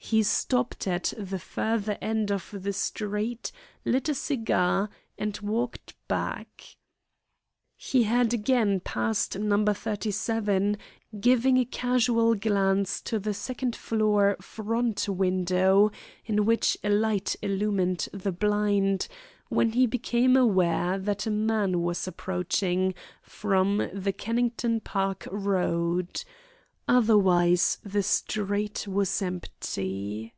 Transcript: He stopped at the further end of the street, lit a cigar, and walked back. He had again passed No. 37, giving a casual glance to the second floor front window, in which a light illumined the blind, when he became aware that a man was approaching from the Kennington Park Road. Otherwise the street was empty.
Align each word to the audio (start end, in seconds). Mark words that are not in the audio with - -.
He 0.00 0.22
stopped 0.22 0.86
at 0.86 1.12
the 1.18 1.40
further 1.40 1.98
end 2.00 2.30
of 2.32 2.48
the 2.56 2.72
street, 2.72 3.52
lit 3.84 4.08
a 4.08 4.14
cigar, 4.14 4.88
and 5.18 5.38
walked 5.40 5.96
back. 6.08 6.64
He 7.76 8.04
had 8.04 8.32
again 8.32 8.80
passed 8.80 9.38
No. 9.38 9.66
37, 9.74 10.78
giving 11.20 11.58
a 11.58 11.66
casual 11.66 12.34
glance 12.36 13.02
to 13.02 13.18
the 13.18 13.34
second 13.34 13.76
floor 13.76 14.36
front 14.40 15.06
window, 15.10 15.90
in 16.24 16.46
which 16.46 16.78
a 16.82 16.88
light 16.88 17.36
illumined 17.42 18.08
the 18.10 18.32
blind, 18.32 19.08
when 19.50 19.72
he 19.72 19.84
became 19.86 20.38
aware 20.38 20.98
that 20.98 21.26
a 21.26 21.30
man 21.30 21.82
was 21.82 22.08
approaching 22.08 22.94
from 23.20 23.90
the 23.92 24.14
Kennington 24.14 24.80
Park 24.80 25.28
Road. 25.30 26.24
Otherwise 26.90 27.76
the 27.84 28.02
street 28.02 28.88
was 28.88 29.20
empty. 29.20 30.32